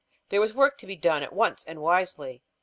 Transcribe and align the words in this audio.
There 0.29 0.41
was 0.41 0.55
work 0.55 0.79
to 0.79 0.87
be 0.87 0.95
done 0.95 1.21
at 1.21 1.31
once 1.31 1.63
and 1.63 1.79
wisely. 1.79 2.41